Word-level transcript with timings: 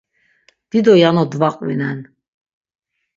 Dido 0.69 0.93
yano 1.01 1.23
dvaqvinen. 1.31 1.99